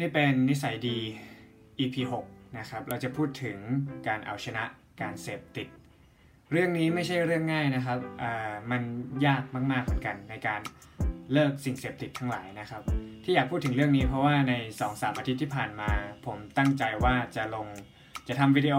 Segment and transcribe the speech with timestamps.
[0.00, 0.98] นี่เป็นนิสัยดี
[1.78, 1.96] EP
[2.26, 3.56] 6นะครับ เราจะพูดถึง
[4.06, 4.64] การเอาชนะ
[5.00, 5.68] การเสพติด
[6.50, 7.98] เรื่องนี้ไม่ใช่เรื่องง่ายนะครับ
[8.70, 8.82] มัน
[9.26, 10.60] ยากมาก ๆเหมือนกันในการ
[11.32, 12.82] เลิกสิ่งเสพติดทั้งหลายนะครับ
[13.24, 14.54] ที่อยากพูดถึงเรื่องนี้เพราะว่าใน
[14.84, 15.90] 2-3 อาทิตย์ที่ผ่านมา
[16.26, 17.66] ผมตั้งใจว่าจะลง
[18.28, 18.76] จะทำวิดีโอ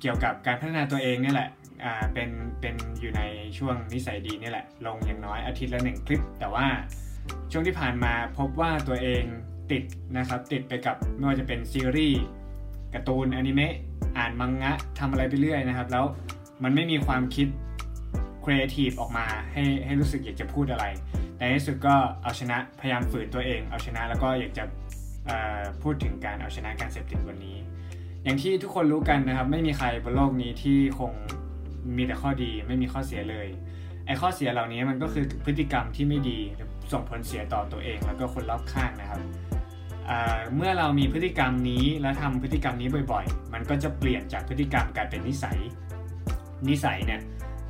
[0.00, 1.50] เกี่ยวกับการพัฒนาตัวเองนี่แหละ
[2.14, 3.22] เป็นเป็นอยู่ใน
[3.58, 6.66] ช่วงนิสัยดีนี่แหละ ลงอย่างน้อยอาทิตย์ละหนึ่งคลิป แต่ว่า
[7.52, 9.24] ช่วงที่ผ่านมาพบว่าตัวเอง
[9.72, 9.82] ติด
[10.18, 12.20] นะครับติดไปกับไม่ว่าจะเป็นซีรีส์
[12.94, 13.72] การ์ตูนอนิเมะ
[14.18, 16.04] อ่านมังงะทำอะไรไปเรื่อยนะครับ แล้ว
[16.62, 17.48] มันไม่มีความคิด
[18.44, 20.84] ครีเอทีฟออกมาให้ให้รู้สึกอยากจะพูดอะไร
[21.36, 24.64] แต่ในที่สุดก็เอาชนะพยายามฝืนตัวเอง เอาชนะแล้วก็อยากจะ
[25.82, 27.56] พูดถึงการเอาชนะการเสพติดวันนี้
[28.24, 31.12] อย่างที่ทุกคนรู้กันนะครับ ไม่มีใครบนโลกนี้ที่คง
[31.96, 33.48] มีแต่ข้อดีไม่มีข้อเสียเลย
[34.06, 36.38] ไอ้ข้อเสียเหล่านี้มันก็คือพฤติกรรมที่ไม่ดี
[36.92, 39.20] ส่งผลเสียต่อตัวเองแล้วก็คนรอบข้างนะครับ
[40.56, 45.58] เมื่อเรามีพฤติกรรมนี้แล้วทำพฤติกรรมนี้บ่อยๆ มันก็จะเปลี่ยนจากพฤติกรรมกลายเป็นนิสัย
[46.68, 47.20] นิสัยเนี่ย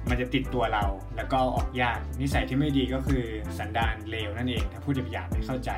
[0.08, 0.84] มันจะติดตัวเรา
[1.16, 3.24] แล้วก็ออกยาก นิสัยที่ไม่ดีก็คือ
[3.58, 5.70] สันดานเลวนั่นเอง ถ้าพูดหยาบๆไม่เข้าใจ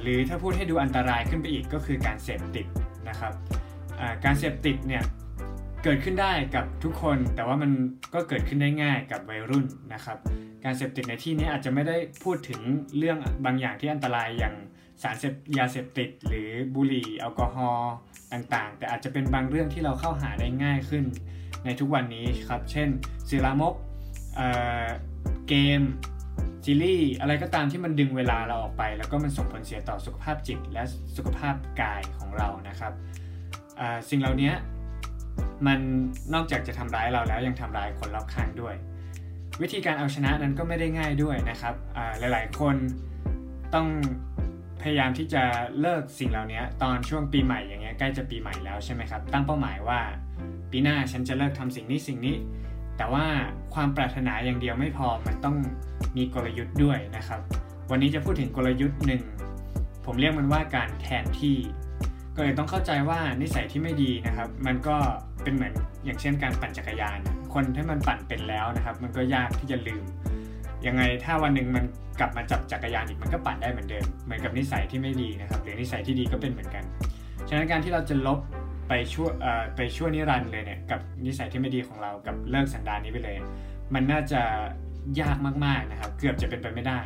[0.00, 2.66] หรือถ้าพูดให้ดูอันตรายขึ้นไปอีกก็คือการเสพติด
[3.08, 3.32] นะครับ
[4.24, 5.02] การเสพติดเนี่ย
[5.84, 7.70] เกิดขึ้นได้กับทุกคนแต่ว่ามัน
[8.14, 10.18] ก็เกิดขึ้นได้ง่ายกับวัยรุ่นนะครับ
[10.64, 12.60] การเสพติดในที่นี้อาจจะไม่ได้พูดถึง
[12.98, 14.54] เรื่องบางอย่างที่อันตรายอย่าง
[15.02, 17.92] สารเสพยาเสพติด หรือบุหรี่แอลกอฮอล์
[18.32, 21.04] ต่างๆ แต่อาจจะเป็นบางเรื่องที่เราเข้าหาได้ง่ายขึ้น
[21.64, 22.88] ในทุกวันนี้ครับ เช่น
[23.28, 23.74] สื่อลามก
[24.36, 25.80] เเกม
[26.64, 30.82] ซีรีส์อะไรก็ตามที่มันดึงเวลาเราออกไป แล้วก็มันส่งผลเสียต่อสุขภาพจิตและ
[31.16, 32.92] สุขภาพกายของเรานะครับ
[34.10, 34.52] สิ่งเหล่านี้
[35.66, 35.80] มัน
[36.34, 38.74] นอกจากจะทำร้ายเราแล้วยังทำร้ายคนรอบข้างด้วย
[39.62, 41.74] วิธีการเอาชนะนั้นก็ไม่ได้ง่ายด้วยนะครับ
[42.18, 42.76] หลายๆคน
[43.74, 43.88] ต้อง
[44.84, 45.42] พยายามที่จะ
[45.80, 50.00] เลิกสิ่งเหล่านี้ตอนช่วงปีใหม่อย่างเงี้ยใกล้จะปีใหม่แล้วใช่ไหมครับ ตั้งเป้าหมายว่า
[50.70, 52.36] ปีหน้าฉันจะเลิกทำสิ่งนี้สิ่งนี้
[52.96, 53.24] แต่ว่า
[53.74, 55.56] ความปรารถนาอย่างเดียวไม่พอมันต้อง
[56.16, 57.40] มีกลยุทธ์ด้วยนะครับ
[57.90, 59.22] วันนี้จะพูดถึงกลยุทธ์หนึ่ง
[60.06, 61.56] ผมเรียกมันว่าการแทนที่
[62.36, 64.96] ก็เลยต้องเข้าใจว่านิสัยที่ไม่ดีนะครับ มันก็
[65.42, 65.72] เป็นเหมือน
[66.04, 67.18] อย่างเช่นการปั่นจักรยาน
[67.54, 70.04] คนที่มันปั่นเป็นแล้วนะครับ มันก็ยากที่จะลืม
[70.86, 71.84] ยังไงถ้าวันหนึ่งมัน
[72.20, 76.84] กลับมาจับจักรยานอีกมันก็ปั่นได้เหมือนเดิม เหมือนกับนิสัยที่ไม่ดีนะครับ หรือนิสัยที่ดีก็เป็นเหมือนกัน
[77.48, 78.38] ฉะนั้นการที่เราจะลบ
[78.88, 79.28] ไปชั่ว
[79.76, 83.36] ไปชั่วนิรันด์เลยเนี่ยกับนิสัยที่ไม่ดีของเรากับเลิกสันดานนี้ไปเลย
[83.94, 84.42] มันน่าจะ
[85.20, 87.00] ยากมากๆนะครับ เกือบจะเป็นไปไม่ได้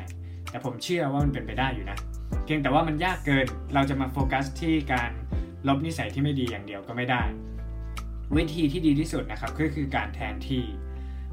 [0.50, 1.98] แต่ผมเชื่อว่ามันเป็นไปได้อยู่นะ
[2.44, 5.10] เพียงแต่ว่ามันยากเกินเราจะมาโฟกัสที่การ
[5.68, 7.22] ลบนิสัยที่ไม่ดีอย่างเดียวก็ไม่ได้
[8.36, 10.64] วิธีที่ดีที่สุดนะครับก็คือการแทนที่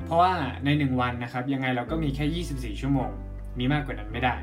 [0.04, 0.34] เพราะว่า
[0.66, 3.10] ใน 1 วันนะครับยังไงเราก็มีแค่ 24 ชั่วโมง
[3.60, 4.36] มีมากกว่านั้นไม่ได้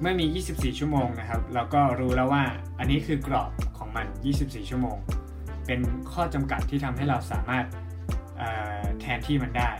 [0.00, 2.44] เมื่อมี 24 ชั่วโมงนะครับ เราก็รู้แล้วว่า
[2.78, 4.06] อันนี้คือกรอบของมัน
[4.38, 4.96] 24 ชั่วโมง
[5.66, 5.80] เป็น
[6.12, 7.64] ข้อจำกัดที่ทำให้เราสามารถ
[9.00, 9.70] แทนที่มันได้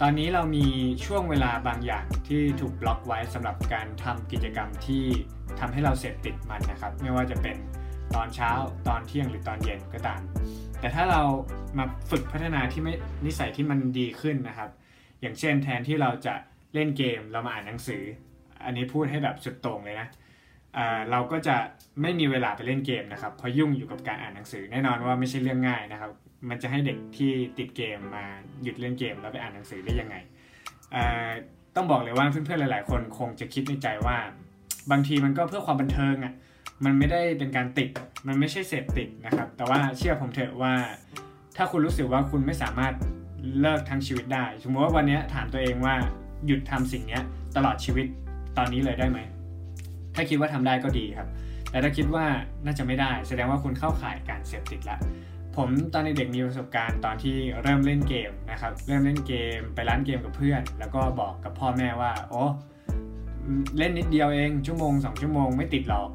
[0.00, 0.66] ตอนนี้เรามี
[1.04, 5.04] ช่วงเวลาบางอย่างที่ถูกบล็อกไว้สำหรับการทำกิจกรรมที่
[5.60, 7.56] ทำให้เราเสพติดมันนะครับ ไม่ว่าจะเป็น
[8.14, 8.50] ตอนเช้า
[8.88, 10.20] ตอนเที่ยงหรือตอนเย็นก็ตาม
[10.84, 11.22] แต่ถ้าเรา
[11.78, 12.92] มาฝึกพัฒนาที่ไม่
[13.26, 14.70] นิสัยที่มันดีขึ้นนะครับ
[15.20, 16.34] อย่างเช่นแทนที่เราจะ
[16.74, 18.02] เล่นเกมเรามาอ่านหนังสือ
[18.64, 20.08] อันนี้พูดให้แบบสุดต่งเลยนะ
[21.10, 21.56] เราก็จะ
[22.02, 26.10] ไม่มีเวลาไปเล่นเกมนะครับเพราะยุ่งอยู่กับการอ่านหนังสือ แน่นอนว่าไม่ใช่เรื่องง่ายนะครับ
[26.48, 28.24] มันจะให้เด็กที่ติดเกมมา
[28.62, 30.16] หยุดเล่นเกมแล้วไปอ่านหนังสือได้ยังไง
[31.76, 34.16] ต้องบอกเลยว่าเพื่อนๆหลาย ๆ คนคงจะคิดในใจว่า
[34.90, 36.34] บางทีมันก็เพื่อความบันเทิงอะ่ะ
[36.84, 37.90] มันไม่ได้เป็นการติด
[38.26, 40.74] มันไม่ใช่เสพติดนะครับ แต่ว่าเชื่อผมเถอะว่า
[41.56, 42.94] ถ้าคุณรู้สึกว่าคุณไม่สามารถ
[43.60, 45.94] เลิกทั้งชีวิตได้ สมมติว่าวันนี้ถามตัวเองว่า
[46.46, 47.20] หยุดทำสิ่งนี้
[47.56, 48.06] ตลอดชีวิต
[48.58, 49.18] ตอนนี้เลยได้ไหม
[50.14, 51.28] ถ้าคิดว่าทำได้ก็ดีครับ
[51.70, 52.26] แต่ถ้าคิดว่า
[52.64, 54.98] น่าจะไม่ได้ แสดงว่าคุณเข้าข่ายการเสพติดละ
[55.56, 62.42] ผมตอนเด็กมีประสบการณ์ตอนที่เริ่มเล่นเกมนะครับ เริ่มเล่นเกมไปร้านเกมกับเพื่อน แล้วก็บอกกับพ่อแม่ว่า โอ้
[63.78, 66.08] เล่นนิดเดียวเองชั่วโมงสองชั่วโมงไม่ติดหรอก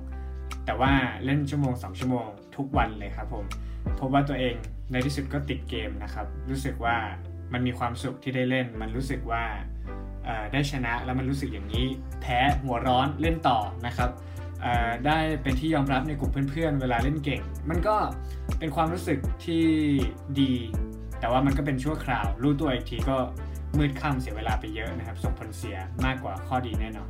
[0.65, 0.91] แต่ว่า
[1.25, 3.45] เล่นชั่วโมง 2 ชั่วโมงทุกวันเลยครับผม
[3.99, 4.55] พบว่าตัวเอง
[4.91, 6.95] ในที่สุดก็ติดเกมนะครับ รู้สึกว่า
[7.53, 9.43] มันมีความสุขที่ได้เล่น มันรู้สึกว่า
[10.53, 11.85] ได้ชนะแล้วมันรู้สึกอย่างนี้
[12.21, 14.09] แพ้หัวร้อนเล่นต่อนะครับ
[15.05, 17.95] ได้เป็นที่ยอมรับในกลุ่มเพื่อนๆ เวลาเล่นเก่ง มันก็
[18.59, 19.65] เป็นความรู้สึกที่
[20.41, 20.53] ดี
[21.19, 23.17] แต่ว่ามันก็เป็นชั่วคราว รู้ตัวอีกทีก็
[23.77, 27.09] มืดค่ำเสียเวลาไปเยอะนะครับ ส่งผลเสียมากกว่าข้อดีแน่นอน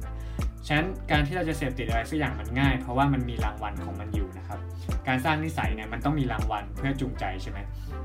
[0.71, 4.59] ฉะนั้นการที่เราจะเสพติดอะไรสักอย่างมันง่าย เพราะว่ามันมีรางวัลของมันอยู่นะครับ
[5.07, 7.59] การสร้างนิสัยเนี่ยมันต้องมีรางวัลเพื่อจูงใจใช่ไหม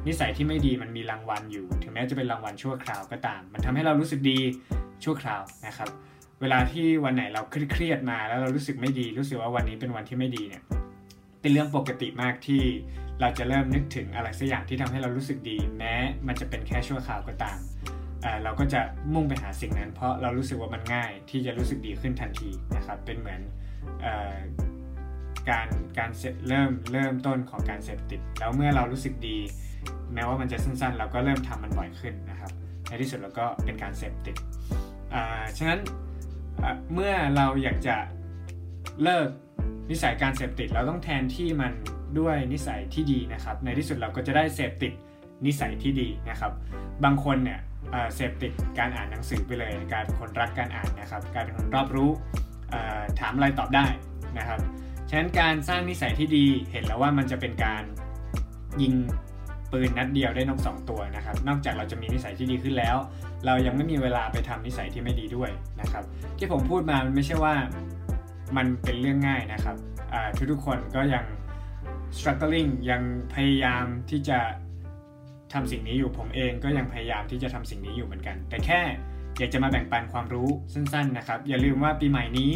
[0.06, 4.38] นิสัยที่ไม่ดีมันมีรางวัลอยู่ ถึงแม้จะเป็นรางวัลชั่วคราวก็ตาม มันทำให้เรารู้สึกดี
[5.05, 5.88] ชั่วคราวนะครับ
[6.40, 10.62] เวลาที่วันไหนเราเครียดมาแล้วเรารู้สึกไม่ดี รู้สึกว่าวันนี้เป็นวันที่ไม่ดีเนี่ย
[11.40, 12.62] เป็นเรื่องปกติมากที่
[13.20, 15.94] เราจะเริ่มนึกถึงอะไรสักอย่างที่ทำให้เรารู้สึกดี แม้
[16.26, 17.58] มันจะเป็นแค่ชั่วคราวก็ตาม
[18.44, 18.80] เราก็จะ
[19.14, 23.40] มุ่งไปหาสิ่งนั้น เพราะเรารู้สึกว่ามันง่ายที่จะรู้สึกดีขึ้นทันทีนะครับ เป็นเหมือน
[25.50, 25.68] การ
[25.98, 26.10] การ
[26.48, 29.38] เริ่มเริ่มต้นของการเสพติด แล้วเมื่อเรารู้สึกดี
[30.14, 32.50] แม้ว่ามันจะสั้นๆ เราก็เริ่มทำมันบ่อยขึ้นนะครับ
[32.88, 34.36] ในที่สุดเราก็เป็นการเสพติด
[35.58, 35.80] ฉะนั้น
[36.94, 37.96] เมื่อเราอยากจะ
[39.02, 39.28] เลิก
[39.90, 41.72] นิสัยการเสพติด เราต้องแทนที่มัน
[42.18, 44.92] ด้วยนิสัยที่ดีนะครับ ในที่สุดเราก็จะได้เสพติด
[45.46, 46.52] นิสัยที่ดีนะครับ
[47.05, 47.61] บางคนเนี่ย
[48.14, 52.11] เสพติดการอ่านหนังสือไปเลยกลายเป็นคนรักการอ่านนะครับกลายเป็นคนรอบรู้
[53.20, 53.87] ถามอะไรตอบได้
[54.38, 54.58] นะครับ
[55.08, 57.82] ฉะนั้นการสร้างนิสัยที่ดีเห็นแล้วว่ามันจะเป็นการ
[58.82, 58.94] ยิง
[59.73, 62.96] ปืนนัดเดียวได้นก2ตัวนะครับ นอกจากเราจะมีนิสัยที่ดีขึ้นแล้ว
[63.46, 65.50] เรายังไม่มีเวลาไปทำนิสัยที่ไม่ดีด้วย
[65.81, 66.05] นะครับ
[66.38, 67.55] ที่ผมพูดมามันไม่ใช่ว่า
[68.56, 69.76] มันเป็นเรื่องง่ายนะครับ
[70.52, 71.25] ทุกๆคนก็ยัง
[72.17, 73.02] struggling ยัง
[73.35, 74.38] พยายามที่จะ
[75.54, 78.80] ทำสิ่งนี้อยู่ผมเองก็ยังพยายามที่จะทำสิ่งนี้อยู่เหมือนกัน แต่แค่
[79.38, 82.52] อยากจะมาแบ่งปันความรู้สั้นๆนะครับ อย่าลืมว่าปีใหม่นี้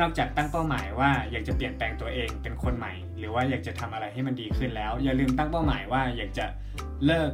[0.00, 6.46] นอกจากตั้งเป้าหมายว่าอยากจะเปลี่ยนแปลงตัวเองเป็นคนใหม่ หรือว่าอยากจะทำอะไรให้มันดีขึ้นแล้ว อย่าลืมตั้งเป้าหมายว่าอยากจะ
[7.06, 7.30] เลิก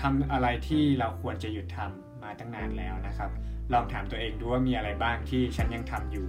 [0.00, 3.30] ทำอะไรที่เราควรจะหยุดทำมาตั้งนานแล้วนะครับ
[3.72, 6.26] ลองถามตัวเองดูว่ามีอะไรบ้างที่ฉันยังทำอยู่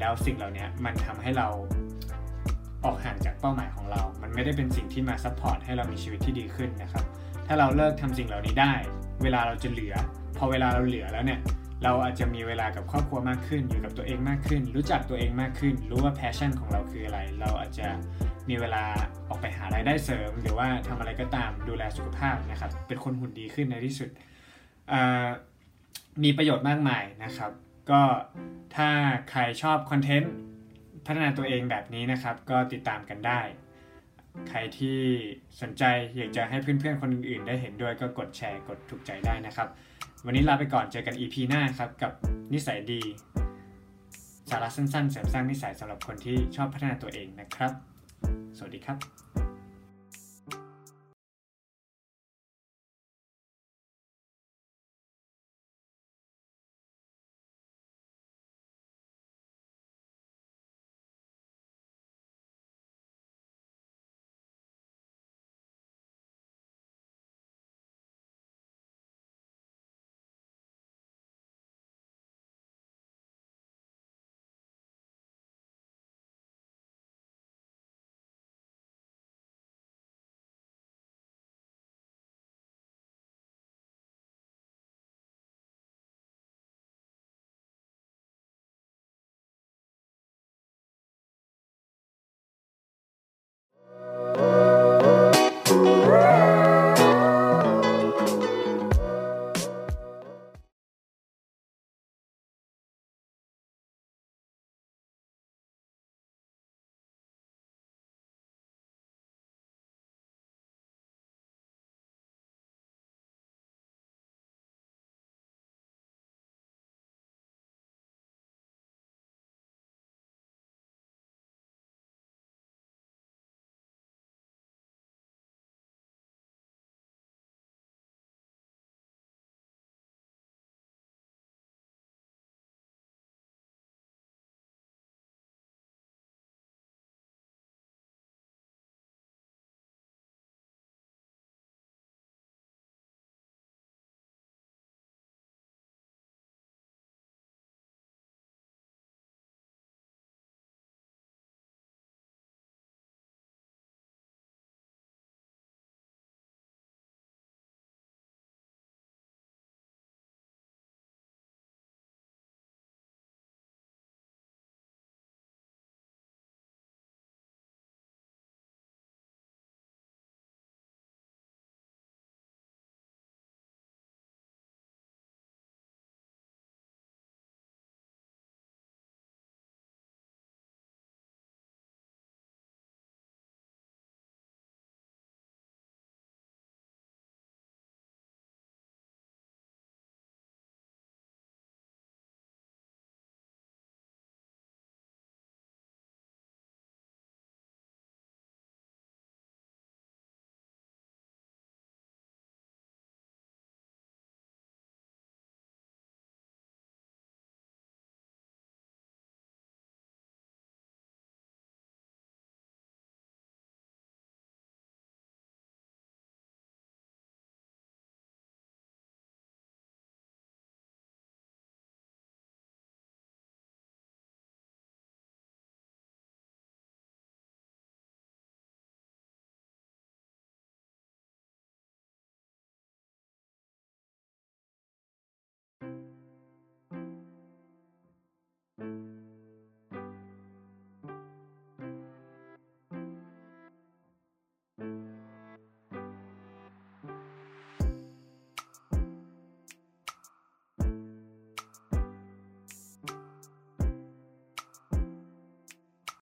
[0.00, 1.48] แล้วสิ่งเหล่านี้มันทำให้เรา
[2.84, 7.04] ออกห่างจากเป้าหมายของเรา มันไม่ได้เป็นสิ่งที่มา support ให้เรามีชีวิตที่ดีขึ้นนะครับ
[7.46, 8.72] ถ้าเราเลิกทำสิ่งเหล่านี้ได้
[9.22, 9.94] เวลาเราจะเหลือ
[10.38, 11.40] พอเวลาเราเหลือแล้วเนี่ย
[11.84, 17.88] เราอาจจะมีเวลากับครอบครัวมากขึ้น อยู่กับตัวเองมากขึ้น รู้จักตัวเองมากขึ้น รู้ว่าแพชชั่นของเราคืออะไร เราอาจจะ
[18.48, 18.84] มีเวลา
[19.28, 24.10] ออกไปหารายได้เสริม หรือว่าทำอะไรก็ตามดูแลสุขภาพนะครับ เป็นคนหุ่นดีขึ้นในที่สุด
[26.22, 27.50] มีประโยชน์มากมายนะครับ
[27.90, 28.02] ก็
[28.76, 28.88] ถ้า
[29.30, 30.34] ใครชอบคอนเทนต์
[31.06, 33.40] พัฒนาตัวเองแบบนี้นะครับ ก็ติดตามกันได้
[34.48, 34.98] ใครที่
[35.60, 35.84] สนใจ
[36.16, 39.68] อยากจะให้เพื่อนๆคนอื่นๆ ได้เห็นด้วยก็กดแชร์กดถูกใจได้นะครับ
[40.24, 42.12] วันนี้ลาไปก่อนเจอกัน EP หน้าครับ กับ
[42.52, 43.02] นิสัยดี
[44.50, 47.72] สาระสั้นๆ เสริมสร้างนิสัยสำหรับคนที่ชอบพัฒนาตัวเองนะครับ
[48.56, 49.55] สวัสดีครับ